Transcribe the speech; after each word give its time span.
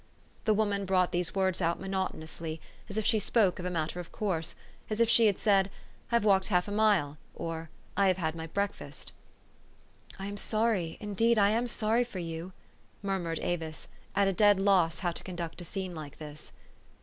The 0.45 0.55
woman 0.55 0.85
brought 0.85 1.11
these 1.11 1.35
words 1.35 1.61
out 1.61 1.79
monotonous 1.79 2.41
ly, 2.41 2.57
as 2.89 2.97
if 2.97 3.05
she 3.05 3.19
spoke 3.19 3.59
of 3.59 3.65
a 3.65 3.69
matter 3.69 3.99
of 3.99 4.11
course; 4.11 4.55
as 4.89 4.99
if 4.99 5.07
she 5.07 5.27
had 5.27 5.37
said, 5.37 5.69
I've 6.11 6.25
walked 6.25 6.47
half 6.47 6.67
a 6.67 6.71
mile, 6.71 7.19
or 7.35 7.69
I 7.95 8.07
have 8.07 8.17
had 8.17 8.33
my 8.33 8.47
breakfast." 8.47 9.11
I 10.17 10.25
am 10.25 10.37
sorry, 10.37 10.97
indeed 10.99 11.37
I 11.37 11.51
am 11.51 11.67
sorry 11.67 12.03
for 12.03 12.17
you," 12.17 12.51
mur 13.03 13.19
mured 13.19 13.37
Avis, 13.43 13.87
at 14.15 14.27
a 14.27 14.33
dead 14.33 14.59
loss 14.59 14.97
how 15.05 15.11
to 15.11 15.23
conduct 15.23 15.61
a 15.61 15.63
scene 15.63 15.93
like 15.93 16.17
this. 16.17 16.51